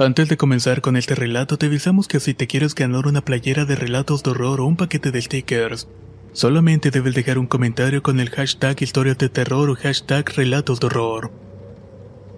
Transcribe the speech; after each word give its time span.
Antes 0.00 0.30
de 0.30 0.38
comenzar 0.38 0.80
con 0.80 0.96
este 0.96 1.14
relato, 1.14 1.58
te 1.58 1.66
avisamos 1.66 2.08
que 2.08 2.20
si 2.20 2.32
te 2.32 2.46
quieres 2.46 2.74
ganar 2.74 3.06
una 3.06 3.20
playera 3.20 3.66
de 3.66 3.76
relatos 3.76 4.22
de 4.22 4.30
horror 4.30 4.62
o 4.62 4.64
un 4.64 4.78
paquete 4.78 5.10
de 5.10 5.20
stickers, 5.20 5.88
solamente 6.32 6.90
debes 6.90 7.14
dejar 7.14 7.36
un 7.36 7.46
comentario 7.46 8.02
con 8.02 8.18
el 8.18 8.30
hashtag 8.30 8.80
historias 8.80 9.18
de 9.18 9.28
terror 9.28 9.68
o 9.68 9.74
hashtag 9.74 10.26
relatos 10.36 10.80
de 10.80 10.86
horror. 10.86 11.30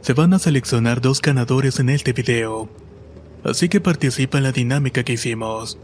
Se 0.00 0.12
van 0.12 0.34
a 0.34 0.40
seleccionar 0.40 1.00
dos 1.00 1.22
ganadores 1.22 1.78
en 1.78 1.90
este 1.90 2.12
video, 2.12 2.68
así 3.44 3.68
que 3.68 3.80
participa 3.80 4.38
en 4.38 4.42
la 4.42 4.50
dinámica 4.50 5.04
que 5.04 5.12
hicimos. 5.12 5.78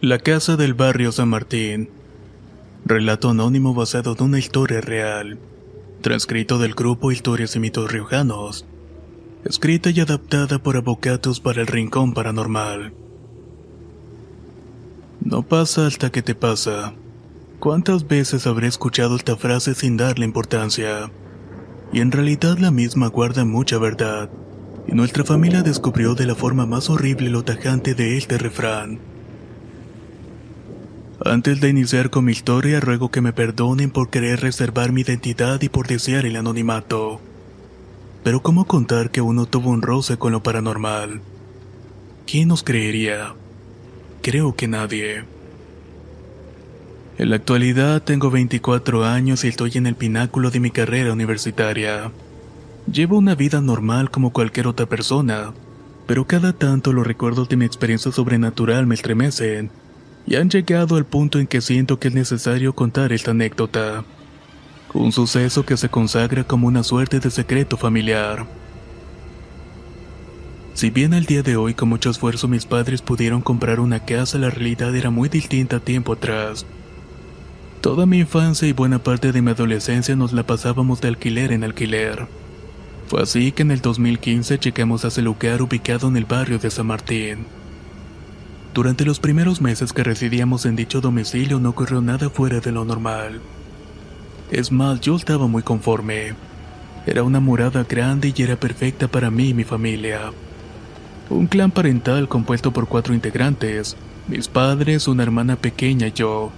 La 0.00 0.18
casa 0.18 0.56
del 0.56 0.72
barrio 0.72 1.12
San 1.12 1.28
Martín. 1.28 1.90
Relato 2.86 3.28
anónimo 3.28 3.74
basado 3.74 4.16
en 4.18 4.24
una 4.24 4.38
historia 4.38 4.80
real. 4.80 5.38
Transcrito 6.00 6.58
del 6.58 6.74
grupo 6.74 7.10
Historias 7.10 7.56
y 7.56 7.58
Mitos 7.58 7.90
Riojanos. 7.90 8.64
Escrita 9.44 9.90
y 9.90 9.98
adaptada 9.98 10.62
por 10.62 10.76
Avocatos 10.76 11.40
para 11.40 11.60
el 11.60 11.66
Rincón 11.66 12.14
Paranormal. 12.14 12.92
No 15.20 15.42
pasa 15.42 15.88
hasta 15.88 16.10
que 16.10 16.22
te 16.22 16.36
pasa. 16.36 16.94
¿Cuántas 17.58 18.06
veces 18.06 18.46
habré 18.46 18.68
escuchado 18.68 19.16
esta 19.16 19.36
frase 19.36 19.74
sin 19.74 19.96
darle 19.96 20.24
importancia? 20.24 21.10
Y 21.92 21.98
en 21.98 22.12
realidad 22.12 22.58
la 22.58 22.70
misma 22.70 23.08
guarda 23.08 23.44
mucha 23.44 23.76
verdad. 23.78 24.30
Y 24.86 24.92
nuestra 24.92 25.24
familia 25.24 25.62
descubrió 25.62 26.14
de 26.14 26.26
la 26.26 26.36
forma 26.36 26.64
más 26.64 26.90
horrible 26.90 27.28
lo 27.28 27.42
tajante 27.42 27.96
de 27.96 28.16
este 28.16 28.38
refrán. 28.38 29.00
Antes 31.24 31.60
de 31.60 31.68
iniciar 31.68 32.10
con 32.10 32.24
mi 32.24 32.32
historia, 32.32 32.78
ruego 32.78 33.10
que 33.10 33.20
me 33.20 33.32
perdonen 33.32 33.90
por 33.90 34.08
querer 34.08 34.40
reservar 34.40 34.92
mi 34.92 35.00
identidad 35.00 35.60
y 35.62 35.68
por 35.68 35.88
desear 35.88 36.26
el 36.26 36.36
anonimato. 36.36 37.20
Pero 38.22 38.40
¿cómo 38.40 38.66
contar 38.66 39.10
que 39.10 39.20
uno 39.20 39.46
tuvo 39.46 39.70
un 39.70 39.82
roce 39.82 40.16
con 40.16 40.30
lo 40.30 40.44
paranormal? 40.44 41.20
¿Quién 42.24 42.46
nos 42.46 42.62
creería? 42.62 43.34
Creo 44.22 44.54
que 44.54 44.68
nadie. 44.68 45.24
En 47.18 47.30
la 47.30 47.36
actualidad 47.36 48.00
tengo 48.02 48.30
24 48.30 49.04
años 49.04 49.42
y 49.42 49.48
estoy 49.48 49.72
en 49.74 49.88
el 49.88 49.96
pináculo 49.96 50.50
de 50.50 50.60
mi 50.60 50.70
carrera 50.70 51.12
universitaria. 51.12 52.12
Llevo 52.90 53.18
una 53.18 53.34
vida 53.34 53.60
normal 53.60 54.12
como 54.12 54.32
cualquier 54.32 54.68
otra 54.68 54.86
persona, 54.86 55.52
pero 56.06 56.28
cada 56.28 56.52
tanto 56.52 56.92
los 56.92 57.04
recuerdos 57.04 57.48
de 57.48 57.56
mi 57.56 57.64
experiencia 57.64 58.12
sobrenatural 58.12 58.86
me 58.86 58.94
estremecen 58.94 59.72
y 60.28 60.36
han 60.36 60.50
llegado 60.50 60.96
al 60.96 61.06
punto 61.06 61.38
en 61.38 61.46
que 61.46 61.62
siento 61.62 61.98
que 61.98 62.08
es 62.08 62.14
necesario 62.14 62.74
contar 62.74 63.12
esta 63.14 63.30
anécdota. 63.30 64.04
Un 64.92 65.10
suceso 65.10 65.64
que 65.64 65.78
se 65.78 65.88
consagra 65.88 66.44
como 66.44 66.66
una 66.66 66.82
suerte 66.82 67.18
de 67.18 67.30
secreto 67.30 67.78
familiar. 67.78 68.44
Si 70.74 70.90
bien 70.90 71.14
al 71.14 71.24
día 71.24 71.42
de 71.42 71.56
hoy 71.56 71.72
con 71.72 71.88
mucho 71.88 72.10
esfuerzo 72.10 72.46
mis 72.46 72.66
padres 72.66 73.00
pudieron 73.00 73.40
comprar 73.40 73.80
una 73.80 74.04
casa, 74.04 74.36
la 74.36 74.50
realidad 74.50 74.94
era 74.94 75.08
muy 75.08 75.30
distinta 75.30 75.76
a 75.76 75.80
tiempo 75.80 76.12
atrás. 76.12 76.66
Toda 77.80 78.04
mi 78.04 78.18
infancia 78.18 78.68
y 78.68 78.72
buena 78.72 79.02
parte 79.02 79.32
de 79.32 79.40
mi 79.40 79.52
adolescencia 79.52 80.14
nos 80.14 80.34
la 80.34 80.42
pasábamos 80.42 81.00
de 81.00 81.08
alquiler 81.08 81.52
en 81.52 81.64
alquiler. 81.64 82.26
Fue 83.06 83.22
así 83.22 83.50
que 83.50 83.62
en 83.62 83.70
el 83.70 83.80
2015 83.80 84.58
llegamos 84.58 85.06
a 85.06 85.08
ese 85.08 85.22
lugar 85.22 85.62
ubicado 85.62 86.06
en 86.08 86.18
el 86.18 86.26
barrio 86.26 86.58
de 86.58 86.70
San 86.70 86.86
Martín. 86.86 87.57
Durante 88.74 89.04
los 89.04 89.18
primeros 89.18 89.60
meses 89.60 89.92
que 89.92 90.04
residíamos 90.04 90.66
en 90.66 90.76
dicho 90.76 91.00
domicilio 91.00 91.58
no 91.58 91.70
ocurrió 91.70 92.00
nada 92.00 92.30
fuera 92.30 92.60
de 92.60 92.72
lo 92.72 92.84
normal. 92.84 93.40
Es 94.50 94.70
más, 94.70 95.00
yo 95.00 95.16
estaba 95.16 95.46
muy 95.46 95.62
conforme. 95.62 96.34
Era 97.06 97.22
una 97.22 97.40
morada 97.40 97.84
grande 97.84 98.32
y 98.34 98.42
era 98.42 98.56
perfecta 98.56 99.08
para 99.08 99.30
mí 99.30 99.48
y 99.48 99.54
mi 99.54 99.64
familia. 99.64 100.32
Un 101.30 101.46
clan 101.46 101.70
parental 101.70 102.28
compuesto 102.28 102.72
por 102.72 102.86
cuatro 102.86 103.14
integrantes, 103.14 103.96
mis 104.28 104.48
padres, 104.48 105.08
una 105.08 105.22
hermana 105.22 105.56
pequeña 105.56 106.08
y 106.08 106.12
yo. 106.12 106.52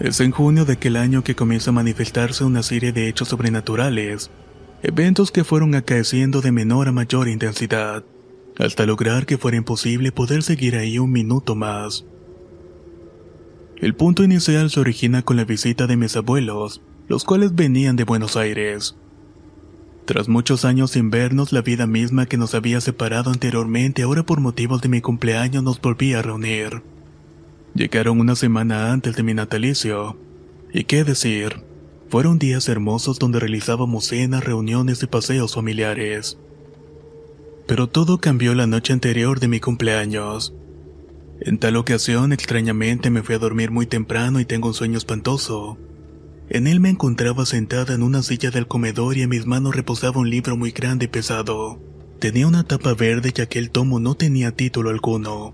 Es 0.00 0.20
en 0.20 0.30
junio 0.30 0.64
de 0.64 0.74
aquel 0.74 0.96
año 0.96 1.22
que 1.22 1.34
comienza 1.34 1.70
a 1.70 1.74
manifestarse 1.74 2.44
una 2.44 2.62
serie 2.62 2.92
de 2.92 3.08
hechos 3.08 3.28
sobrenaturales, 3.28 4.30
eventos 4.82 5.30
que 5.30 5.44
fueron 5.44 5.74
acaeciendo 5.74 6.42
de 6.42 6.52
menor 6.52 6.88
a 6.88 6.92
mayor 6.92 7.28
intensidad 7.28 8.04
hasta 8.58 8.86
lograr 8.86 9.26
que 9.26 9.38
fuera 9.38 9.56
imposible 9.56 10.12
poder 10.12 10.42
seguir 10.42 10.76
ahí 10.76 10.98
un 10.98 11.12
minuto 11.12 11.54
más. 11.54 12.06
El 13.76 13.94
punto 13.94 14.24
inicial 14.24 14.70
se 14.70 14.80
origina 14.80 15.22
con 15.22 15.36
la 15.36 15.44
visita 15.44 15.86
de 15.86 15.96
mis 15.96 16.16
abuelos, 16.16 16.80
los 17.08 17.24
cuales 17.24 17.54
venían 17.54 17.96
de 17.96 18.04
Buenos 18.04 18.36
Aires. 18.36 18.96
Tras 20.06 20.28
muchos 20.28 20.64
años 20.64 20.92
sin 20.92 21.10
vernos, 21.10 21.52
la 21.52 21.62
vida 21.62 21.86
misma 21.86 22.26
que 22.26 22.36
nos 22.36 22.54
había 22.54 22.80
separado 22.80 23.30
anteriormente 23.30 24.02
ahora 24.02 24.22
por 24.22 24.40
motivos 24.40 24.80
de 24.80 24.88
mi 24.88 25.00
cumpleaños 25.00 25.62
nos 25.62 25.80
volvía 25.80 26.20
a 26.20 26.22
reunir. 26.22 26.82
Llegaron 27.74 28.20
una 28.20 28.36
semana 28.36 28.92
antes 28.92 29.16
de 29.16 29.22
mi 29.22 29.34
natalicio. 29.34 30.16
Y 30.72 30.84
qué 30.84 31.04
decir, 31.04 31.62
fueron 32.08 32.38
días 32.38 32.68
hermosos 32.68 33.18
donde 33.18 33.40
realizábamos 33.40 34.06
cenas, 34.06 34.44
reuniones 34.44 35.02
y 35.02 35.06
paseos 35.06 35.54
familiares. 35.54 36.38
Pero 37.66 37.88
todo 37.88 38.18
cambió 38.18 38.54
la 38.54 38.66
noche 38.66 38.92
anterior 38.92 39.40
de 39.40 39.48
mi 39.48 39.60
cumpleaños. 39.60 40.54
En 41.40 41.58
tal 41.58 41.76
ocasión, 41.76 42.32
extrañamente, 42.32 43.10
me 43.10 43.22
fui 43.22 43.34
a 43.34 43.38
dormir 43.38 43.70
muy 43.70 43.86
temprano 43.86 44.40
y 44.40 44.44
tengo 44.44 44.68
un 44.68 44.74
sueño 44.74 44.96
espantoso. 44.96 45.76
En 46.48 46.66
él 46.68 46.78
me 46.78 46.90
encontraba 46.90 47.44
sentada 47.44 47.94
en 47.94 48.02
una 48.02 48.22
silla 48.22 48.50
del 48.50 48.68
comedor 48.68 49.16
y 49.16 49.22
en 49.22 49.30
mis 49.30 49.46
manos 49.46 49.74
reposaba 49.74 50.20
un 50.20 50.30
libro 50.30 50.56
muy 50.56 50.70
grande 50.70 51.06
y 51.06 51.08
pesado. 51.08 51.80
Tenía 52.20 52.46
una 52.46 52.64
tapa 52.64 52.94
verde 52.94 53.32
y 53.36 53.40
aquel 53.40 53.70
tomo 53.70 54.00
no 54.00 54.14
tenía 54.14 54.52
título 54.52 54.90
alguno. 54.90 55.52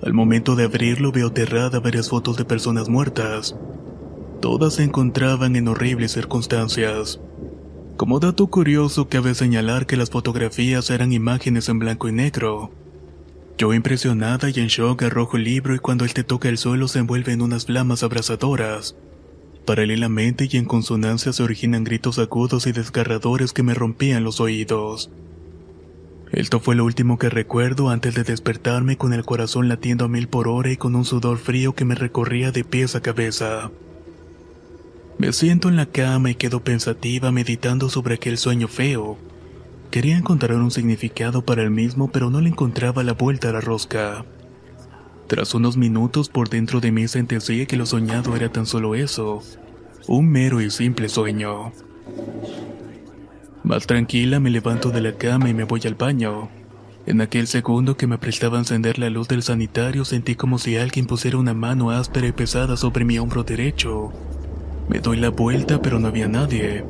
Al 0.00 0.12
momento 0.12 0.54
de 0.54 0.64
abrirlo 0.64 1.12
veo 1.12 1.28
aterrada 1.28 1.80
varias 1.80 2.08
fotos 2.08 2.36
de 2.36 2.44
personas 2.44 2.88
muertas. 2.88 3.56
Todas 4.40 4.74
se 4.74 4.84
encontraban 4.84 5.56
en 5.56 5.68
horribles 5.68 6.12
circunstancias. 6.12 7.20
Como 7.96 8.18
dato 8.18 8.48
curioso, 8.48 9.08
cabe 9.08 9.34
señalar 9.36 9.86
que 9.86 9.96
las 9.96 10.10
fotografías 10.10 10.90
eran 10.90 11.12
imágenes 11.12 11.68
en 11.68 11.78
blanco 11.78 12.08
y 12.08 12.12
negro. 12.12 12.72
Yo 13.56 13.72
impresionada 13.72 14.50
y 14.50 14.58
en 14.58 14.66
shock 14.66 15.04
arrojo 15.04 15.36
el 15.36 15.44
libro 15.44 15.76
y 15.76 15.78
cuando 15.78 16.04
él 16.04 16.12
te 16.12 16.24
toca 16.24 16.48
el 16.48 16.58
suelo 16.58 16.88
se 16.88 16.98
envuelve 16.98 17.32
en 17.32 17.40
unas 17.40 17.66
flamas 17.66 18.02
abrasadoras. 18.02 18.96
Paralelamente 19.64 20.48
y 20.50 20.56
en 20.56 20.64
consonancia 20.64 21.32
se 21.32 21.44
originan 21.44 21.84
gritos 21.84 22.18
agudos 22.18 22.66
y 22.66 22.72
desgarradores 22.72 23.52
que 23.52 23.62
me 23.62 23.74
rompían 23.74 24.24
los 24.24 24.40
oídos. 24.40 25.12
Esto 26.32 26.58
fue 26.58 26.74
lo 26.74 26.84
último 26.84 27.16
que 27.16 27.30
recuerdo 27.30 27.90
antes 27.90 28.16
de 28.16 28.24
despertarme 28.24 28.96
con 28.96 29.12
el 29.12 29.24
corazón 29.24 29.68
latiendo 29.68 30.06
a 30.06 30.08
mil 30.08 30.26
por 30.26 30.48
hora 30.48 30.72
y 30.72 30.76
con 30.76 30.96
un 30.96 31.04
sudor 31.04 31.38
frío 31.38 31.76
que 31.76 31.84
me 31.84 31.94
recorría 31.94 32.50
de 32.50 32.64
pies 32.64 32.96
a 32.96 33.02
cabeza. 33.02 33.70
Me 35.18 35.32
siento 35.32 35.68
en 35.68 35.76
la 35.76 35.86
cama 35.86 36.30
y 36.30 36.34
quedo 36.34 36.60
pensativa 36.60 37.30
meditando 37.30 37.88
sobre 37.88 38.16
aquel 38.16 38.36
sueño 38.36 38.66
feo. 38.66 39.16
Quería 39.90 40.16
encontrar 40.16 40.56
un 40.56 40.72
significado 40.72 41.44
para 41.44 41.62
el 41.62 41.70
mismo, 41.70 42.10
pero 42.10 42.30
no 42.30 42.40
le 42.40 42.48
encontraba 42.48 43.04
la 43.04 43.12
vuelta 43.12 43.50
a 43.50 43.52
la 43.52 43.60
rosca. 43.60 44.24
Tras 45.28 45.54
unos 45.54 45.76
minutos 45.76 46.28
por 46.28 46.48
dentro 46.50 46.80
de 46.80 46.90
mí 46.90 47.06
sentencié 47.06 47.66
que 47.66 47.76
lo 47.76 47.86
soñado 47.86 48.34
era 48.34 48.50
tan 48.50 48.66
solo 48.66 48.94
eso, 48.94 49.40
un 50.08 50.28
mero 50.28 50.60
y 50.60 50.70
simple 50.70 51.08
sueño. 51.08 51.72
Más 53.62 53.86
tranquila 53.86 54.40
me 54.40 54.50
levanto 54.50 54.90
de 54.90 55.00
la 55.00 55.12
cama 55.12 55.48
y 55.48 55.54
me 55.54 55.64
voy 55.64 55.80
al 55.84 55.94
baño. 55.94 56.50
En 57.06 57.20
aquel 57.20 57.46
segundo 57.46 57.96
que 57.96 58.06
me 58.06 58.18
prestaba 58.18 58.56
a 58.56 58.60
encender 58.60 58.98
la 58.98 59.10
luz 59.10 59.28
del 59.28 59.42
sanitario 59.42 60.04
sentí 60.04 60.34
como 60.34 60.58
si 60.58 60.76
alguien 60.76 61.06
pusiera 61.06 61.38
una 61.38 61.54
mano 61.54 61.90
áspera 61.90 62.26
y 62.26 62.32
pesada 62.32 62.76
sobre 62.76 63.04
mi 63.04 63.18
hombro 63.18 63.44
derecho. 63.44 64.12
Me 64.88 65.00
doy 65.00 65.18
la 65.18 65.30
vuelta 65.30 65.80
pero 65.80 65.98
no 65.98 66.08
había 66.08 66.28
nadie. 66.28 66.84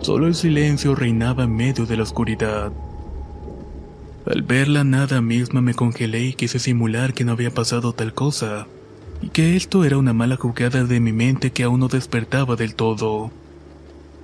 Solo 0.00 0.26
el 0.26 0.34
silencio 0.34 0.94
reinaba 0.94 1.44
en 1.44 1.54
medio 1.54 1.86
de 1.86 1.96
la 1.96 2.02
oscuridad. 2.02 2.72
Al 4.26 4.42
ver 4.42 4.68
la 4.68 4.84
nada 4.84 5.20
misma 5.20 5.60
me 5.60 5.74
congelé 5.74 6.22
y 6.22 6.34
quise 6.34 6.58
simular 6.58 7.12
que 7.12 7.24
no 7.24 7.32
había 7.32 7.50
pasado 7.50 7.92
tal 7.92 8.14
cosa, 8.14 8.66
y 9.20 9.28
que 9.28 9.56
esto 9.56 9.84
era 9.84 9.98
una 9.98 10.12
mala 10.12 10.36
jugada 10.36 10.84
de 10.84 11.00
mi 11.00 11.12
mente 11.12 11.50
que 11.50 11.64
aún 11.64 11.80
no 11.80 11.88
despertaba 11.88 12.54
del 12.54 12.74
todo. 12.74 13.30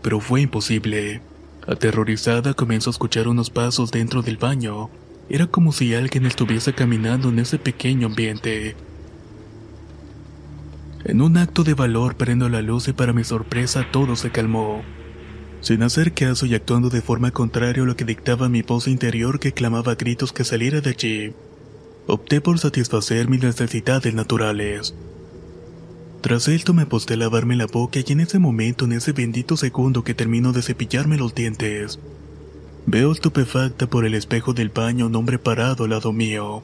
Pero 0.03 0.21
fue 0.21 0.41
imposible. 0.43 1.21
Aterrorizada 1.67 2.55
comienzo 2.55 2.91
a 2.91 2.93
escuchar 2.93 3.29
unos 3.29 3.51
pasos 3.51 3.91
dentro 3.91 4.23
del 4.23 4.37
baño. 4.37 4.89
Era 5.29 5.47
como 5.47 5.73
si 5.73 5.95
alguien 5.95 6.27
estuviese 6.27 6.73
caminando 6.73 7.29
en 7.29 7.41
ese 7.41 7.59
pequeño 7.59 8.07
ambiente. 8.07 8.77
En 11.09 11.23
un 11.23 11.39
acto 11.39 11.65
de 11.65 11.73
valor 11.73 12.17
prendo 12.17 12.51
la 12.51 12.61
luz 12.61 12.87
y 12.89 12.93
para 12.93 13.15
mi 13.15 13.25
sorpresa 13.25 13.87
todo 13.91 14.15
se 14.15 14.31
calmó. 14.31 14.83
Sin 15.63 15.83
hacer 15.83 16.13
caso 16.13 16.45
y 16.45 16.55
actuando 16.55 16.91
de 16.91 17.01
forma 17.01 17.31
contraria 17.31 17.83
a 17.83 17.87
lo 17.87 17.97
que 17.97 18.05
dictaba 18.05 18.51
mi 18.51 18.61
voz 18.61 18.87
interior 18.87 19.41
que 19.41 19.53
clamaba 19.53 19.93
a 19.93 19.95
gritos 19.95 20.35
que 20.35 20.45
saliera 20.45 20.83
de 20.83 20.91
allí, 20.91 21.33
opté 22.07 22.43
por 22.43 22.59
satisfacer 22.59 23.27
mis 23.27 23.43
necesidades 23.43 24.13
naturales. 24.13 24.95
Tras 26.21 26.47
esto 26.47 26.75
me 26.75 26.85
posté 26.85 27.15
a 27.15 27.17
lavarme 27.17 27.57
la 27.57 27.67
boca 27.67 28.01
y 28.07 28.13
en 28.13 28.21
ese 28.21 28.39
momento, 28.39 28.85
en 28.85 28.93
ese 28.93 29.13
bendito 29.13 29.57
segundo 29.57 30.05
que 30.05 30.13
termino 30.13 30.53
de 30.53 30.61
cepillarme 30.61 31.17
los 31.17 31.35
dientes, 31.35 31.99
veo 32.85 33.13
estupefacta 33.13 33.87
por 33.87 34.05
el 34.05 34.13
espejo 34.13 34.53
del 34.53 34.69
baño 34.69 35.07
un 35.07 35.17
hombre 35.17 35.39
parado 35.39 35.85
al 35.85 35.91
lado 35.91 36.13
mío. 36.13 36.63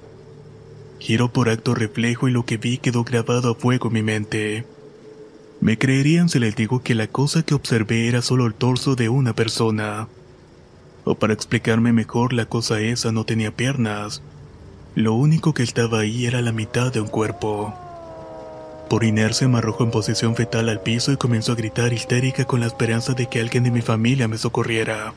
Giro 1.05 1.31
por 1.31 1.51
acto 1.51 1.75
reflejo 1.75 2.29
y 2.29 2.33
lo 2.33 2.47
que 2.47 2.57
vi 2.57 2.79
quedó 2.79 3.05
grabado 3.05 3.51
a 3.51 3.55
fuego 3.55 3.89
en 3.89 3.93
mi 3.93 4.03
mente. 4.03 4.65
Me 5.61 5.77
creerían 5.77 6.31
si 6.31 6.39
les 6.39 6.57
digo 6.57 6.83
que 6.83 6.95
la 6.95 7.09
cosa 7.09 7.43
que 7.43 7.53
observé 7.53 8.09
era 8.09 8.23
solo 8.23 8.47
el 8.47 8.55
torso 8.55 8.95
de 8.95 9.11
una 9.11 9.35
persona. 9.35 10.09
O 11.05 11.17
para 11.17 11.35
explicarme 11.35 11.93
mejor, 11.93 12.33
la 12.33 12.47
cosa 12.47 12.81
esa 12.81 13.13
no 13.13 13.25
tenía 13.25 13.55
piernas. 13.55 14.23
Lo 14.95 15.13
único 15.13 15.53
que 15.53 15.63
estaba 15.63 15.99
ahí 15.99 16.25
era 16.25 16.41
la 16.41 16.53
mitad 16.53 16.91
de 16.91 17.03
un 17.03 17.09
cuerpo. 17.09 17.75
Por 18.89 19.05
inercia 19.05 19.47
me 19.47 19.59
arrojó 19.59 19.85
en 19.85 19.91
posición 19.91 20.35
fetal 20.35 20.71
al 20.71 20.81
piso 20.81 21.13
y 21.13 21.19
comenzó 21.19 21.53
a 21.53 21.57
gritar 21.57 21.93
histérica 21.93 22.47
con 22.47 22.61
la 22.61 22.67
esperanza 22.67 23.13
de 23.13 23.27
que 23.27 23.41
alguien 23.41 23.65
de 23.65 23.71
mi 23.71 23.83
familia 23.83 24.27
me 24.27 24.39
socorriera. 24.39 25.13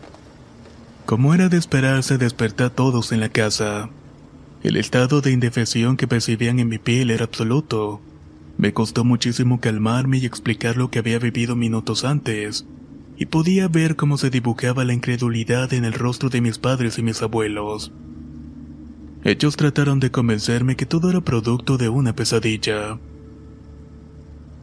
Como 1.05 1.33
era 1.33 1.47
de 1.47 1.55
esperarse, 1.55 2.17
desperté 2.17 2.65
a 2.65 2.71
todos 2.71 3.13
en 3.13 3.21
la 3.21 3.29
casa. 3.29 3.89
El 4.63 4.75
estado 4.75 5.21
de 5.21 5.31
indefensión 5.31 5.97
que 5.97 6.07
percibían 6.07 6.59
en 6.59 6.67
mi 6.67 6.79
piel 6.79 7.11
era 7.11 7.25
absoluto. 7.25 8.01
Me 8.57 8.73
costó 8.73 9.03
muchísimo 9.03 9.59
calmarme 9.59 10.17
y 10.17 10.25
explicar 10.25 10.77
lo 10.77 10.89
que 10.89 10.99
había 10.99 11.19
vivido 11.19 11.55
minutos 11.55 12.03
antes, 12.03 12.65
y 13.17 13.27
podía 13.27 13.67
ver 13.67 13.95
cómo 13.95 14.17
se 14.17 14.31
dibujaba 14.31 14.83
la 14.83 14.93
incredulidad 14.93 15.73
en 15.73 15.85
el 15.85 15.93
rostro 15.93 16.29
de 16.29 16.41
mis 16.41 16.57
padres 16.57 16.97
y 16.97 17.03
mis 17.03 17.21
abuelos. 17.21 17.91
Ellos 19.23 19.57
trataron 19.57 19.99
de 19.99 20.09
convencerme 20.09 20.75
que 20.75 20.85
todo 20.85 21.09
era 21.11 21.21
producto 21.21 21.77
de 21.77 21.89
una 21.89 22.15
pesadilla. 22.15 22.97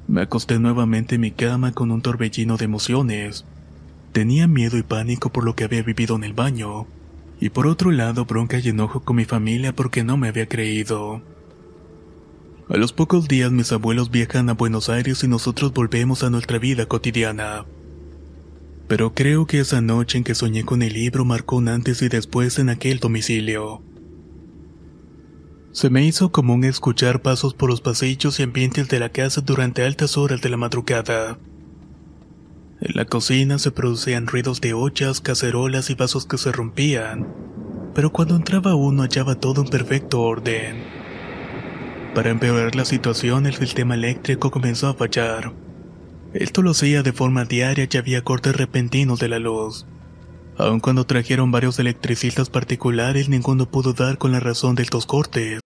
Me 0.08 0.22
acosté 0.22 0.58
nuevamente 0.58 1.14
en 1.14 1.20
mi 1.20 1.30
cama 1.30 1.72
con 1.72 1.90
un 1.90 2.02
torbellino 2.02 2.56
de 2.56 2.64
emociones. 2.64 3.44
Tenía 4.12 4.48
miedo 4.48 4.76
y 4.76 4.82
pánico 4.82 5.30
por 5.30 5.44
lo 5.44 5.54
que 5.54 5.64
había 5.64 5.82
vivido 5.82 6.16
en 6.16 6.24
el 6.24 6.32
baño, 6.32 6.86
y 7.40 7.50
por 7.50 7.66
otro 7.66 7.90
lado 7.90 8.24
bronca 8.24 8.58
y 8.58 8.68
enojo 8.68 9.00
con 9.00 9.16
mi 9.16 9.24
familia 9.24 9.74
porque 9.74 10.04
no 10.04 10.16
me 10.16 10.28
había 10.28 10.48
creído. 10.48 11.22
A 12.68 12.76
los 12.76 12.92
pocos 12.92 13.28
días 13.28 13.52
mis 13.52 13.72
abuelos 13.72 14.10
viajan 14.10 14.48
a 14.48 14.54
Buenos 14.54 14.88
Aires 14.88 15.22
y 15.22 15.28
nosotros 15.28 15.72
volvemos 15.74 16.22
a 16.22 16.30
nuestra 16.30 16.58
vida 16.58 16.86
cotidiana. 16.86 17.66
Pero 18.88 19.14
creo 19.14 19.46
que 19.46 19.60
esa 19.60 19.80
noche 19.80 20.18
en 20.18 20.24
que 20.24 20.34
soñé 20.34 20.64
con 20.64 20.82
el 20.82 20.94
libro 20.94 21.24
marcó 21.24 21.56
un 21.56 21.68
antes 21.68 22.00
y 22.02 22.08
después 22.08 22.58
en 22.58 22.70
aquel 22.70 23.00
domicilio. 23.00 23.82
Se 25.72 25.90
me 25.90 26.06
hizo 26.06 26.30
común 26.30 26.64
escuchar 26.64 27.20
pasos 27.20 27.52
por 27.52 27.68
los 27.68 27.80
pasillos 27.80 28.38
y 28.38 28.44
ambientes 28.44 28.88
de 28.88 29.00
la 29.00 29.08
casa 29.08 29.40
durante 29.40 29.84
altas 29.84 30.16
horas 30.16 30.40
de 30.40 30.48
la 30.48 30.56
madrugada. 30.56 31.36
En 32.80 32.96
la 32.96 33.04
cocina 33.04 33.58
se 33.58 33.70
producían 33.70 34.26
ruidos 34.26 34.60
de 34.60 34.74
ollas, 34.74 35.20
cacerolas 35.20 35.90
y 35.90 35.94
vasos 35.94 36.26
que 36.26 36.38
se 36.38 36.52
rompían, 36.52 37.26
pero 37.94 38.10
cuando 38.10 38.36
entraba 38.36 38.74
uno 38.74 39.02
hallaba 39.02 39.36
todo 39.36 39.62
en 39.62 39.68
perfecto 39.68 40.20
orden. 40.20 40.82
Para 42.14 42.30
empeorar 42.30 42.74
la 42.74 42.84
situación, 42.84 43.46
el 43.46 43.54
sistema 43.54 43.94
eléctrico 43.94 44.50
comenzó 44.50 44.88
a 44.88 44.94
fallar. 44.94 45.52
Esto 46.32 46.62
lo 46.62 46.72
hacía 46.72 47.02
de 47.02 47.12
forma 47.12 47.44
diaria 47.44 47.88
y 47.90 47.96
había 47.96 48.22
cortes 48.22 48.56
repentinos 48.56 49.20
de 49.20 49.28
la 49.28 49.38
luz. 49.38 49.86
Aun 50.56 50.80
cuando 50.80 51.04
trajeron 51.04 51.50
varios 51.50 51.78
electricistas 51.78 52.50
particulares, 52.50 53.28
ninguno 53.28 53.70
pudo 53.70 53.92
dar 53.92 54.18
con 54.18 54.32
la 54.32 54.40
razón 54.40 54.74
de 54.74 54.82
estos 54.82 55.06
cortes. 55.06 55.60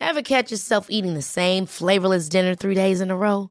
Ever 0.00 0.22
catch 0.22 0.50
yourself 0.50 0.86
eating 0.88 1.14
the 1.14 1.22
same 1.22 1.66
flavorless 1.66 2.28
dinner 2.28 2.56
three 2.56 2.74
days 2.74 3.00
in 3.00 3.10
a 3.10 3.16
row? 3.16 3.50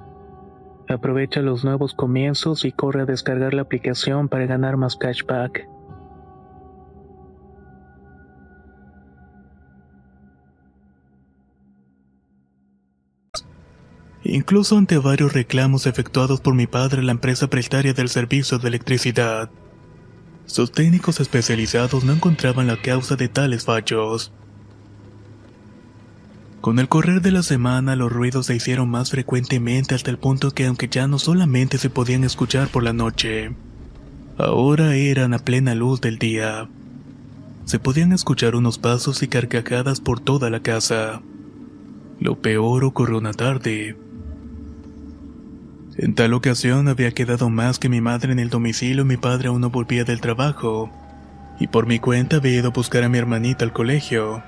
Aprovecha 0.91 1.41
los 1.41 1.63
nuevos 1.63 1.93
comienzos 1.93 2.65
y 2.65 2.73
corre 2.73 3.03
a 3.03 3.05
descargar 3.05 3.53
la 3.53 3.61
aplicación 3.61 4.27
para 4.27 4.45
ganar 4.45 4.75
más 4.75 4.97
cashback. 4.97 5.65
Incluso 14.23 14.77
ante 14.77 14.97
varios 14.97 15.33
reclamos 15.33 15.87
efectuados 15.87 16.41
por 16.41 16.55
mi 16.55 16.67
padre 16.67 16.99
a 16.99 17.03
la 17.03 17.13
empresa 17.13 17.47
prestaria 17.47 17.93
del 17.93 18.09
servicio 18.09 18.59
de 18.59 18.67
electricidad, 18.67 19.49
sus 20.45 20.73
técnicos 20.73 21.21
especializados 21.21 22.03
no 22.03 22.11
encontraban 22.11 22.67
la 22.67 22.75
causa 22.75 23.15
de 23.15 23.29
tales 23.29 23.63
fallos. 23.63 24.33
Con 26.61 26.77
el 26.77 26.87
correr 26.87 27.21
de 27.21 27.31
la 27.31 27.41
semana 27.41 27.95
los 27.95 28.11
ruidos 28.11 28.45
se 28.45 28.55
hicieron 28.55 28.87
más 28.87 29.09
frecuentemente 29.09 29.95
hasta 29.95 30.11
el 30.11 30.19
punto 30.19 30.51
que 30.51 30.67
aunque 30.67 30.87
ya 30.87 31.07
no 31.07 31.17
solamente 31.17 31.79
se 31.79 31.89
podían 31.89 32.23
escuchar 32.23 32.67
por 32.67 32.83
la 32.83 32.93
noche, 32.93 33.55
ahora 34.37 34.95
eran 34.95 35.33
a 35.33 35.39
plena 35.39 35.73
luz 35.73 36.01
del 36.01 36.19
día. 36.19 36.69
Se 37.65 37.79
podían 37.79 38.11
escuchar 38.11 38.55
unos 38.55 38.77
pasos 38.77 39.23
y 39.23 39.27
carcajadas 39.27 40.01
por 40.01 40.19
toda 40.19 40.51
la 40.51 40.59
casa. 40.59 41.23
Lo 42.19 42.39
peor 42.39 42.83
ocurrió 42.83 43.17
una 43.17 43.33
tarde. 43.33 43.97
En 45.97 46.13
tal 46.13 46.35
ocasión 46.35 46.87
había 46.87 47.11
quedado 47.11 47.49
más 47.49 47.79
que 47.79 47.89
mi 47.89 48.01
madre 48.01 48.33
en 48.33 48.39
el 48.39 48.51
domicilio 48.51 49.01
y 49.01 49.07
mi 49.07 49.17
padre 49.17 49.47
aún 49.47 49.61
no 49.61 49.71
volvía 49.71 50.03
del 50.03 50.21
trabajo, 50.21 50.91
y 51.59 51.67
por 51.67 51.87
mi 51.87 51.97
cuenta 51.97 52.35
había 52.35 52.59
ido 52.59 52.67
a 52.67 52.71
buscar 52.71 53.03
a 53.03 53.09
mi 53.09 53.17
hermanita 53.17 53.65
al 53.65 53.73
colegio. 53.73 54.43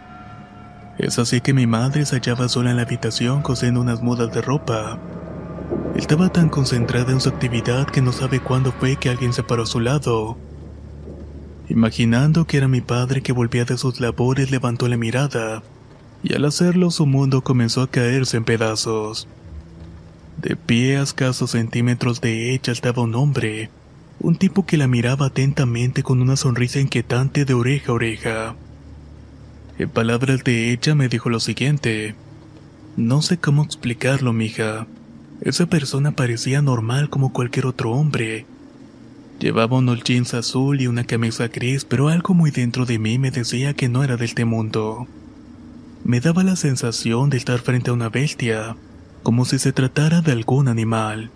Es 0.98 1.18
así 1.18 1.42
que 1.42 1.54
mi 1.54 1.66
madre 1.66 2.06
se 2.06 2.18
hallaba 2.18 2.48
sola 2.48 2.70
en 2.70 2.78
la 2.78 2.84
habitación 2.84 3.42
cosiendo 3.42 3.82
unas 3.82 4.02
mudas 4.02 4.32
de 4.32 4.42
ropa. 4.42 5.00
Estaba 5.96 6.30
tan 6.30 6.50
concentrada 6.50 7.12
en 7.12 7.20
su 7.20 7.30
actividad 7.30 7.88
que 7.88 8.02
no 8.02 8.12
sabe 8.12 8.40
cuándo 8.40 8.72
fue 8.72 8.96
que 8.98 9.10
alguien 9.10 9.34
se 9.34 9.44
paró 9.44 9.64
a 9.64 9.68
su 9.68 9.80
lado. 9.80 10.38
Imaginando 11.70 12.46
que 12.46 12.58
era 12.58 12.68
mi 12.68 12.82
padre 12.82 13.22
que 13.22 13.34
volvía 13.34 13.66
de 13.66 13.78
sus 13.78 14.00
labores, 14.00 14.52
levantó 14.52 14.88
la 14.88 14.98
mirada, 14.98 15.64
y 16.24 16.36
al 16.36 16.46
hacerlo 16.46 16.92
su 16.92 17.06
mundo 17.06 17.42
comenzó 17.42 17.82
a 17.82 17.90
caerse 17.90 18.38
en 18.38 18.44
pedazos. 18.44 19.28
De 20.38 20.56
pie 20.56 20.98
a 20.98 21.04
escasos 21.04 21.52
centímetros 21.52 22.22
de 22.22 22.54
ella 22.54 22.74
estaba 22.74 23.02
un 23.02 23.16
hombre, 23.16 23.70
un 24.20 24.36
tipo 24.36 24.66
que 24.66 24.78
la 24.78 24.88
miraba 24.88 25.28
atentamente 25.28 26.04
con 26.04 26.22
una 26.22 26.36
sonrisa 26.36 26.80
inquietante 26.80 27.46
de 27.46 27.54
oreja 27.54 27.92
a 27.92 27.96
oreja. 27.96 28.56
En 29.80 29.90
palabras 29.90 30.44
de 30.44 30.72
ella 30.72 30.94
me 30.94 31.10
dijo 31.10 31.30
lo 31.30 31.40
siguiente. 31.40 32.16
No 32.96 33.22
sé 33.24 33.38
cómo 33.38 33.64
explicarlo, 33.64 34.32
mija. 34.32 34.86
Esa 35.42 35.66
persona 35.66 36.12
parecía 36.12 36.62
normal 36.62 37.10
como 37.10 37.34
cualquier 37.34 37.66
otro 37.66 37.92
hombre. 37.92 38.46
Llevaba 39.40 39.78
unos 39.78 40.04
jeans 40.04 40.36
azul 40.36 40.80
y 40.80 40.88
una 40.88 41.06
camisa 41.06 41.48
gris, 41.48 41.86
pero 41.86 42.10
algo 42.10 42.36
muy 42.36 42.52
dentro 42.52 42.86
de 42.86 43.00
mí 43.00 43.18
me 43.18 43.32
decía 43.32 43.74
que 43.74 43.90
no 43.90 44.04
era 44.04 44.16
de 44.16 44.26
este 44.26 44.46
mundo. 44.46 45.08
Me 46.04 46.20
daba 46.20 46.44
la 46.44 46.56
sensación 46.56 47.30
de 47.30 47.38
estar 47.38 47.60
frente 47.60 47.90
a 47.90 47.94
una 47.94 48.10
bestia, 48.10 48.76
como 49.24 49.44
si 49.44 49.58
se 49.58 49.74
tratara 49.74 50.22
de 50.22 50.34
algún 50.34 50.68
animal. 50.68 51.32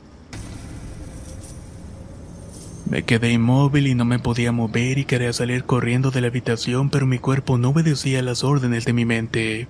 Me 2.90 3.04
quedé 3.04 3.34
inmóvil 3.34 3.88
y 3.88 3.96
no 3.96 4.06
me 4.06 4.18
podía 4.18 4.54
mover 4.54 4.98
y 4.98 5.04
quería 5.06 5.34
salir 5.34 5.66
corriendo 5.66 6.10
de 6.10 6.22
la 6.22 6.28
habitación, 6.28 6.90
pero 6.90 7.06
mi 7.06 7.20
cuerpo 7.20 7.58
no 7.58 7.70
obedecía 7.70 8.22
las 8.22 8.46
órdenes 8.46 8.86
de 8.86 8.94
mi 8.94 9.04
mente. 9.04 9.68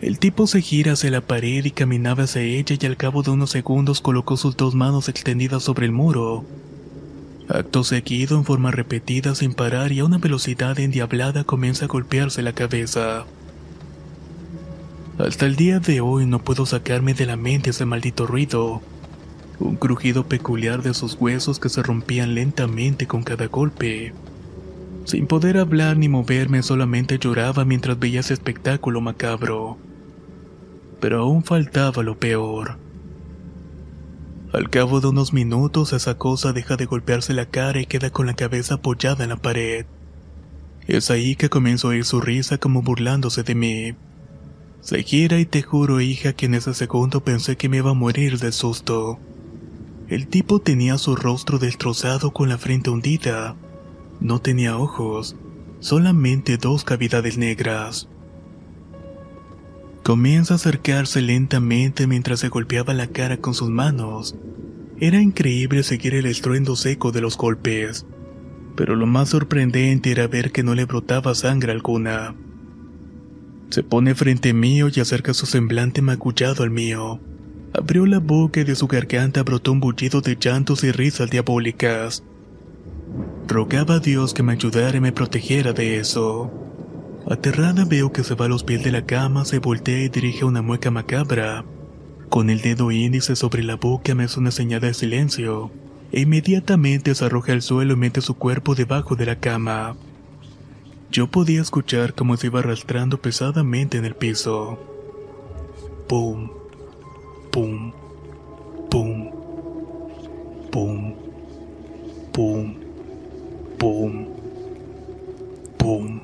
El 0.00 0.18
tipo 0.18 0.48
se 0.48 0.60
gira 0.60 0.94
hacia 0.94 1.12
la 1.12 1.20
pared 1.20 1.64
y 1.64 1.70
caminaba 1.70 2.24
hacia 2.24 2.42
ella 2.42 2.76
y 2.80 2.86
al 2.86 2.96
cabo 2.96 3.22
de 3.22 3.30
unos 3.30 3.50
segundos 3.50 4.00
colocó 4.00 4.36
sus 4.36 4.56
dos 4.56 4.74
manos 4.74 5.08
extendidas 5.08 5.62
sobre 5.62 5.86
el 5.86 5.92
muro. 5.92 6.44
Acto 7.48 7.84
seguido, 7.84 8.36
en 8.36 8.44
forma 8.44 8.72
repetida, 8.72 9.36
sin 9.36 9.54
parar 9.54 9.92
y 9.92 10.00
a 10.00 10.04
una 10.04 10.18
velocidad 10.18 10.78
endiablada, 10.80 11.44
comienza 11.44 11.84
a 11.84 11.88
golpearse 11.88 12.42
la 12.42 12.54
cabeza. 12.54 13.24
Hasta 15.18 15.46
el 15.46 15.54
día 15.54 15.78
de 15.78 16.00
hoy 16.00 16.26
no 16.26 16.40
puedo 16.40 16.66
sacarme 16.66 17.14
de 17.14 17.26
la 17.26 17.36
mente 17.36 17.70
ese 17.70 17.84
maldito 17.84 18.26
ruido 18.26 18.82
un 19.60 19.76
crujido 19.76 20.26
peculiar 20.26 20.82
de 20.82 20.94
sus 20.94 21.14
huesos 21.14 21.58
que 21.58 21.68
se 21.68 21.82
rompían 21.82 22.34
lentamente 22.34 23.06
con 23.06 23.22
cada 23.22 23.46
golpe. 23.46 24.12
Sin 25.04 25.26
poder 25.26 25.58
hablar 25.58 25.96
ni 25.96 26.08
moverme, 26.08 26.62
solamente 26.62 27.18
lloraba 27.18 27.64
mientras 27.64 27.98
veía 27.98 28.20
ese 28.20 28.34
espectáculo 28.34 29.00
macabro. 29.00 29.76
Pero 31.00 31.20
aún 31.20 31.44
faltaba 31.44 32.02
lo 32.02 32.18
peor. 32.18 32.78
Al 34.52 34.70
cabo 34.70 35.00
de 35.00 35.08
unos 35.08 35.32
minutos, 35.32 35.92
esa 35.92 36.16
cosa 36.16 36.52
deja 36.52 36.76
de 36.76 36.86
golpearse 36.86 37.34
la 37.34 37.46
cara 37.46 37.80
y 37.80 37.86
queda 37.86 38.10
con 38.10 38.26
la 38.26 38.34
cabeza 38.34 38.74
apoyada 38.74 39.24
en 39.24 39.30
la 39.30 39.36
pared. 39.36 39.84
Es 40.86 41.10
ahí 41.10 41.34
que 41.34 41.48
comienzo 41.48 41.88
a 41.88 41.90
oír 41.90 42.04
su 42.04 42.20
risa 42.20 42.58
como 42.58 42.82
burlándose 42.82 43.42
de 43.42 43.54
mí. 43.54 43.94
Se 44.80 45.02
gira 45.02 45.38
y 45.38 45.46
te 45.46 45.62
juro, 45.62 46.00
hija, 46.00 46.34
que 46.34 46.46
en 46.46 46.54
ese 46.54 46.74
segundo 46.74 47.24
pensé 47.24 47.56
que 47.56 47.68
me 47.68 47.78
iba 47.78 47.90
a 47.90 47.94
morir 47.94 48.38
de 48.38 48.52
susto. 48.52 49.18
El 50.08 50.26
tipo 50.26 50.60
tenía 50.60 50.98
su 50.98 51.16
rostro 51.16 51.58
destrozado 51.58 52.32
con 52.32 52.50
la 52.50 52.58
frente 52.58 52.90
hundida. 52.90 53.56
No 54.20 54.38
tenía 54.40 54.76
ojos, 54.76 55.34
solamente 55.80 56.58
dos 56.58 56.84
cavidades 56.84 57.38
negras. 57.38 58.08
Comienza 60.02 60.54
a 60.54 60.56
acercarse 60.56 61.22
lentamente 61.22 62.06
mientras 62.06 62.40
se 62.40 62.50
golpeaba 62.50 62.92
la 62.92 63.06
cara 63.06 63.38
con 63.38 63.54
sus 63.54 63.70
manos. 63.70 64.36
Era 65.00 65.22
increíble 65.22 65.82
seguir 65.82 66.14
el 66.14 66.26
estruendo 66.26 66.76
seco 66.76 67.10
de 67.10 67.22
los 67.22 67.38
golpes, 67.38 68.04
pero 68.76 68.96
lo 68.96 69.06
más 69.06 69.30
sorprendente 69.30 70.10
era 70.10 70.26
ver 70.26 70.52
que 70.52 70.62
no 70.62 70.74
le 70.74 70.84
brotaba 70.84 71.34
sangre 71.34 71.72
alguna. 71.72 72.34
Se 73.70 73.82
pone 73.82 74.14
frente 74.14 74.52
mío 74.52 74.88
y 74.94 75.00
acerca 75.00 75.32
su 75.32 75.46
semblante 75.46 76.02
magullado 76.02 76.62
al 76.62 76.70
mío. 76.70 77.20
Abrió 77.76 78.06
la 78.06 78.20
boca 78.20 78.60
y 78.60 78.64
de 78.64 78.76
su 78.76 78.86
garganta 78.86 79.42
brotó 79.42 79.72
un 79.72 79.80
bullido 79.80 80.20
de 80.20 80.36
llantos 80.40 80.84
y 80.84 80.92
risas 80.92 81.28
diabólicas. 81.28 82.22
Rogaba 83.48 83.94
a 83.96 83.98
Dios 83.98 84.32
que 84.32 84.44
me 84.44 84.52
ayudara 84.52 84.96
y 84.96 85.00
me 85.00 85.10
protegiera 85.10 85.72
de 85.72 85.98
eso. 85.98 86.52
Aterrada 87.28 87.84
veo 87.84 88.12
que 88.12 88.22
se 88.22 88.36
va 88.36 88.44
a 88.44 88.48
los 88.48 88.62
pies 88.62 88.84
de 88.84 88.92
la 88.92 89.04
cama, 89.06 89.44
se 89.44 89.58
voltea 89.58 90.04
y 90.04 90.08
dirige 90.08 90.44
una 90.44 90.62
mueca 90.62 90.92
macabra. 90.92 91.64
Con 92.28 92.48
el 92.48 92.60
dedo 92.60 92.92
índice 92.92 93.34
sobre 93.34 93.64
la 93.64 93.74
boca 93.74 94.14
me 94.14 94.22
hace 94.22 94.38
una 94.38 94.52
señal 94.52 94.80
de 94.80 94.94
silencio, 94.94 95.72
e 96.12 96.20
inmediatamente 96.20 97.12
se 97.16 97.24
arroja 97.24 97.52
al 97.52 97.62
suelo 97.62 97.94
y 97.94 97.96
mete 97.96 98.20
su 98.20 98.34
cuerpo 98.34 98.76
debajo 98.76 99.16
de 99.16 99.26
la 99.26 99.40
cama. 99.40 99.96
Yo 101.10 101.26
podía 101.26 101.60
escuchar 101.60 102.14
cómo 102.14 102.36
se 102.36 102.46
iba 102.46 102.60
arrastrando 102.60 103.20
pesadamente 103.20 103.98
en 103.98 104.04
el 104.04 104.14
piso. 104.14 104.78
¡Pum! 106.06 106.63
Pum, 107.54 107.92
pum, 108.90 109.30
pum, 110.72 111.14
pum, 112.32 112.74
pum, 113.78 114.26
pum. 115.78 116.20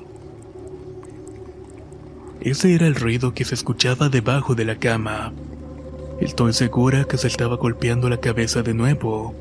Ese 2.41 2.75
era 2.75 2.85
el 2.85 2.95
ruido 2.95 3.33
que 3.33 3.45
se 3.45 3.55
escuchaba 3.55 4.09
debajo 4.09 4.55
de 4.55 4.65
la 4.65 4.75
cama. 4.75 5.31
Estoy 6.19 6.51
segura 6.51 7.05
que 7.05 7.17
se 7.17 7.27
estaba 7.27 7.55
golpeando 7.55 8.09
la 8.09 8.17
cabeza 8.17 8.61
de 8.61 8.73
nuevo. 8.73 9.33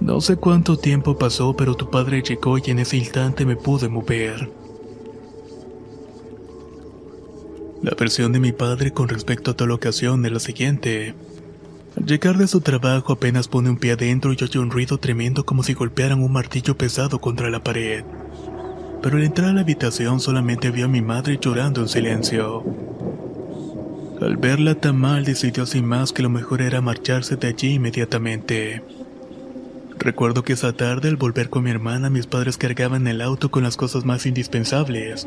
No 0.00 0.22
sé 0.22 0.36
cuánto 0.36 0.78
tiempo 0.78 1.18
pasó, 1.18 1.54
pero 1.54 1.74
tu 1.74 1.90
padre 1.90 2.22
llegó 2.22 2.56
y 2.56 2.62
en 2.68 2.78
ese 2.78 2.96
instante 2.96 3.44
me 3.44 3.56
pude 3.56 3.90
mover. 3.90 4.50
La 7.84 7.94
versión 7.94 8.32
de 8.32 8.40
mi 8.40 8.52
padre 8.52 8.92
con 8.92 9.10
respecto 9.10 9.50
a 9.50 9.56
tal 9.58 9.70
ocasión 9.70 10.24
es 10.24 10.32
la 10.32 10.40
siguiente. 10.40 11.14
Al 11.98 12.06
llegar 12.06 12.38
de 12.38 12.46
su 12.46 12.62
trabajo 12.62 13.12
apenas 13.12 13.46
pone 13.46 13.68
un 13.68 13.76
pie 13.76 13.92
adentro 13.92 14.32
y 14.32 14.42
oye 14.42 14.58
un 14.58 14.70
ruido 14.70 14.96
tremendo 14.96 15.44
como 15.44 15.62
si 15.62 15.74
golpearan 15.74 16.22
un 16.22 16.32
martillo 16.32 16.78
pesado 16.78 17.20
contra 17.20 17.50
la 17.50 17.62
pared. 17.62 18.02
Pero 19.02 19.18
al 19.18 19.22
entrar 19.22 19.50
a 19.50 19.52
la 19.52 19.60
habitación 19.60 20.18
solamente 20.20 20.70
vio 20.70 20.86
a 20.86 20.88
mi 20.88 21.02
madre 21.02 21.38
llorando 21.38 21.82
en 21.82 21.88
silencio. 21.88 22.64
Al 24.18 24.38
verla 24.38 24.76
tan 24.76 24.96
mal 24.96 25.26
decidió 25.26 25.66
sin 25.66 25.84
más 25.84 26.14
que 26.14 26.22
lo 26.22 26.30
mejor 26.30 26.62
era 26.62 26.80
marcharse 26.80 27.36
de 27.36 27.48
allí 27.48 27.74
inmediatamente. 27.74 28.82
Recuerdo 29.98 30.42
que 30.42 30.54
esa 30.54 30.72
tarde 30.72 31.10
al 31.10 31.16
volver 31.16 31.50
con 31.50 31.64
mi 31.64 31.70
hermana 31.70 32.08
mis 32.08 32.26
padres 32.26 32.56
cargaban 32.56 33.06
el 33.08 33.20
auto 33.20 33.50
con 33.50 33.62
las 33.62 33.76
cosas 33.76 34.06
más 34.06 34.24
indispensables. 34.24 35.26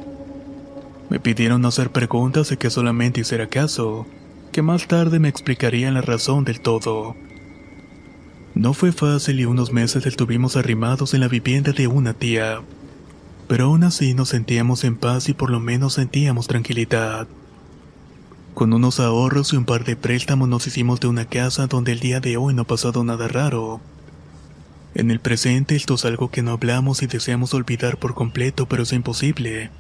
Me 1.18 1.22
pidieron 1.22 1.62
no 1.62 1.70
hacer 1.70 1.90
preguntas 1.90 2.52
y 2.52 2.58
que 2.58 2.70
solamente 2.70 3.22
hiciera 3.22 3.48
caso, 3.48 4.06
que 4.52 4.62
más 4.62 4.88
tarde 4.88 5.18
me 5.18 5.30
explicarían 5.30 5.96
la 5.96 6.02
razón 6.02 6.44
del 6.44 6.62
todo. 6.62 7.16
No 8.54 8.76
fue 8.76 8.92
fácil 8.92 9.40
y 9.40 9.46
unos 9.46 9.74
meses 9.74 10.06
estuvimos 10.06 10.58
arrimados 10.58 11.16
en 11.16 11.22
la 11.22 11.28
vivienda 11.28 11.72
de 11.72 11.88
una 11.88 12.14
tía, 12.14 12.62
pero 13.48 13.66
aún 13.66 13.84
así 13.84 14.14
nos 14.14 14.30
sentíamos 14.30 14.84
en 14.84 14.96
paz 14.96 15.28
y 15.28 15.34
por 15.34 15.50
lo 15.50 15.60
menos 15.60 15.94
sentíamos 15.94 16.46
tranquilidad. 16.46 17.28
Con 18.54 18.72
unos 18.72 19.00
ahorros 19.00 19.54
y 19.54 19.58
un 19.58 19.66
par 19.66 19.86
de 19.86 19.96
préstamos 19.96 20.48
nos 20.48 20.68
hicimos 20.68 21.00
de 21.00 21.08
una 21.08 21.26
casa 21.26 21.66
donde 21.66 21.94
el 21.94 22.00
día 22.00 22.20
de 22.20 22.38
hoy 22.38 22.54
no 22.54 22.62
ha 22.62 22.68
pasado 22.68 23.04
nada 23.04 23.28
raro. 23.28 23.82
En 24.94 25.10
el 25.10 25.20
presente 25.20 25.76
esto 25.76 25.96
es 25.96 26.06
algo 26.06 26.30
que 26.30 26.44
no 26.44 26.52
hablamos 26.52 27.02
y 27.02 27.08
deseamos 27.08 27.56
olvidar 27.56 27.98
por 27.98 28.14
completo, 28.14 28.68
pero 28.68 28.84
es 28.84 28.94
imposible. 28.94 29.72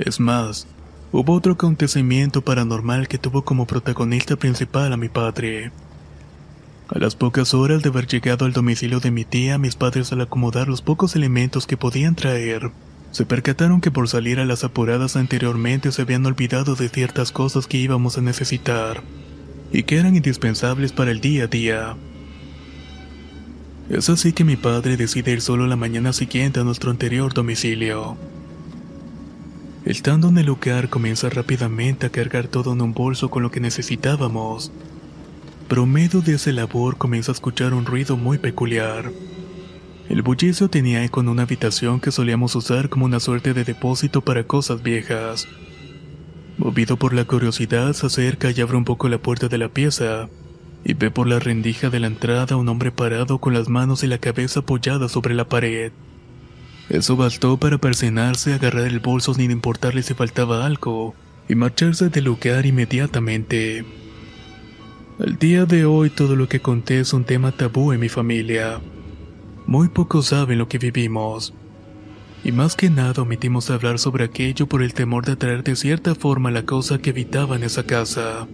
Es 0.00 0.18
más, 0.18 0.66
hubo 1.12 1.34
otro 1.34 1.52
acontecimiento 1.52 2.40
paranormal 2.40 3.06
que 3.06 3.18
tuvo 3.18 3.42
como 3.42 3.66
protagonista 3.66 4.34
principal 4.36 4.94
a 4.94 4.96
mi 4.96 5.10
padre. 5.10 5.72
A 6.88 6.98
las 6.98 7.14
pocas 7.14 7.52
horas 7.52 7.82
de 7.82 7.90
haber 7.90 8.06
llegado 8.06 8.46
al 8.46 8.54
domicilio 8.54 9.00
de 9.00 9.10
mi 9.10 9.26
tía, 9.26 9.58
mis 9.58 9.76
padres 9.76 10.10
al 10.10 10.22
acomodar 10.22 10.68
los 10.68 10.80
pocos 10.80 11.16
elementos 11.16 11.66
que 11.66 11.76
podían 11.76 12.14
traer, 12.14 12.70
se 13.10 13.26
percataron 13.26 13.82
que 13.82 13.90
por 13.90 14.08
salir 14.08 14.40
a 14.40 14.46
las 14.46 14.64
apuradas 14.64 15.16
anteriormente 15.16 15.92
se 15.92 16.00
habían 16.00 16.24
olvidado 16.24 16.76
de 16.76 16.88
ciertas 16.88 17.30
cosas 17.30 17.66
que 17.66 17.76
íbamos 17.76 18.16
a 18.16 18.22
necesitar, 18.22 19.02
y 19.72 19.82
que 19.82 19.98
eran 19.98 20.16
indispensables 20.16 20.92
para 20.92 21.10
el 21.10 21.20
día 21.20 21.44
a 21.44 21.46
día. 21.46 21.96
Es 23.90 24.08
así 24.08 24.32
que 24.32 24.44
mi 24.44 24.56
padre 24.56 24.96
decide 24.96 25.32
ir 25.32 25.42
solo 25.42 25.66
la 25.66 25.76
mañana 25.76 26.14
siguiente 26.14 26.60
a 26.60 26.64
nuestro 26.64 26.90
anterior 26.90 27.34
domicilio. 27.34 28.16
Estando 29.84 30.28
en 30.28 30.36
el 30.36 30.46
lugar 30.46 30.90
comienza 30.90 31.30
rápidamente 31.30 32.06
a 32.06 32.10
cargar 32.10 32.48
todo 32.48 32.74
en 32.74 32.82
un 32.82 32.92
bolso 32.92 33.30
con 33.30 33.42
lo 33.42 33.50
que 33.50 33.60
necesitábamos. 33.60 34.70
Pero 35.68 35.84
en 35.84 35.92
medio 35.92 36.20
de 36.20 36.34
esa 36.34 36.52
labor 36.52 36.98
comienza 36.98 37.32
a 37.32 37.34
escuchar 37.34 37.72
un 37.72 37.86
ruido 37.86 38.18
muy 38.18 38.36
peculiar. 38.36 39.10
El 40.10 40.22
bullicio 40.22 40.68
tenía 40.68 41.02
eco 41.02 41.20
en 41.20 41.28
una 41.28 41.44
habitación 41.44 41.98
que 41.98 42.10
solíamos 42.10 42.56
usar 42.56 42.90
como 42.90 43.06
una 43.06 43.20
suerte 43.20 43.54
de 43.54 43.64
depósito 43.64 44.20
para 44.20 44.44
cosas 44.44 44.82
viejas. 44.82 45.48
Movido 46.58 46.98
por 46.98 47.14
la 47.14 47.24
curiosidad, 47.24 47.94
se 47.94 48.06
acerca 48.06 48.50
y 48.50 48.60
abre 48.60 48.76
un 48.76 48.84
poco 48.84 49.08
la 49.08 49.16
puerta 49.16 49.48
de 49.48 49.56
la 49.56 49.70
pieza, 49.70 50.28
y 50.84 50.92
ve 50.92 51.10
por 51.10 51.26
la 51.26 51.38
rendija 51.38 51.88
de 51.88 52.00
la 52.00 52.08
entrada 52.08 52.54
a 52.54 52.58
un 52.58 52.68
hombre 52.68 52.90
parado 52.90 53.38
con 53.38 53.54
las 53.54 53.68
manos 53.70 54.02
y 54.02 54.08
la 54.08 54.18
cabeza 54.18 54.60
apoyada 54.60 55.08
sobre 55.08 55.34
la 55.34 55.48
pared. 55.48 55.92
Eso 56.90 57.14
bastó 57.14 57.56
para 57.56 57.78
persinarse, 57.78 58.52
agarrar 58.52 58.88
el 58.88 58.98
bolso 58.98 59.32
sin 59.32 59.52
importarle 59.52 60.02
si 60.02 60.14
faltaba 60.14 60.66
algo, 60.66 61.14
y 61.48 61.54
marcharse 61.54 62.08
del 62.08 62.24
lugar 62.24 62.66
inmediatamente. 62.66 63.84
Al 65.20 65.38
día 65.38 65.66
de 65.66 65.84
hoy 65.84 66.10
todo 66.10 66.34
lo 66.34 66.48
que 66.48 66.60
conté 66.60 66.98
es 66.98 67.12
un 67.12 67.24
tema 67.24 67.52
tabú 67.52 67.92
en 67.92 68.00
mi 68.00 68.08
familia. 68.08 68.80
Muy 69.66 69.86
pocos 69.88 70.26
saben 70.26 70.58
lo 70.58 70.68
que 70.68 70.78
vivimos. 70.78 71.54
Y 72.42 72.50
más 72.50 72.74
que 72.74 72.90
nada 72.90 73.22
omitimos 73.22 73.70
hablar 73.70 74.00
sobre 74.00 74.24
aquello 74.24 74.66
por 74.66 74.82
el 74.82 74.92
temor 74.92 75.24
de 75.24 75.32
atraer 75.32 75.62
de 75.62 75.76
cierta 75.76 76.16
forma 76.16 76.50
la 76.50 76.64
cosa 76.66 76.98
que 76.98 77.10
habitaba 77.10 77.54
en 77.54 77.62
esa 77.62 77.84
casa. 77.84 78.48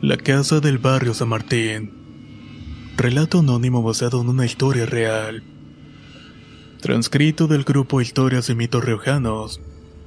La 0.00 0.16
casa 0.16 0.58
del 0.58 0.78
barrio 0.78 1.14
San 1.14 1.28
Martín. 1.28 2.03
Relato 2.96 3.40
anónimo 3.40 3.82
basado 3.82 4.20
en 4.20 4.28
una 4.28 4.46
historia 4.46 4.86
real. 4.86 5.42
Transcrito 6.80 7.48
del 7.48 7.64
grupo 7.64 8.00
Historias 8.00 8.46
de 8.46 8.54
Mitos 8.54 8.84
Riojanos. 8.84 9.60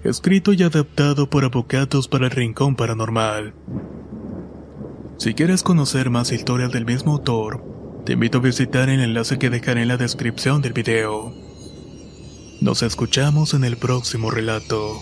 Escrito 0.06 0.54
y 0.54 0.64
adaptado 0.64 1.30
por 1.30 1.44
Abocados 1.44 2.08
para 2.08 2.26
el 2.26 2.32
Rincón 2.32 2.78
Paranormal. 2.78 3.54
Si 5.18 5.34
quieres 5.34 5.64
conocer 5.64 6.10
más 6.10 6.32
historias 6.32 6.72
del 6.72 6.86
mismo 6.86 7.14
autor, 7.14 7.62
te 8.06 8.14
invito 8.14 8.38
a 8.38 8.42
visitar 8.42 8.90
el 8.90 9.02
enlace 9.02 9.38
que 9.38 9.50
dejaré 9.50 9.82
en 9.82 9.90
la 9.90 9.98
descripción 9.98 10.62
del 10.62 10.72
video. 10.72 11.34
Nos 12.62 12.84
escuchamos 12.84 13.54
en 13.54 13.66
el 13.66 13.76
próximo 13.76 14.32
relato. 14.32 15.02